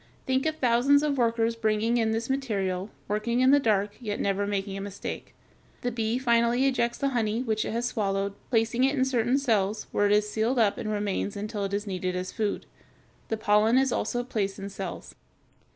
[0.25, 4.47] Think of thousands of workers bringing in this material, working in the dark, yet never
[4.47, 5.35] making a mistake.
[5.81, 9.85] The bee finally ejects the honey which it has swallowed, placing it in certain cells,
[9.91, 12.65] where it is sealed up and remains until it is needed as food.
[13.27, 15.13] The pollen is also placed in cells.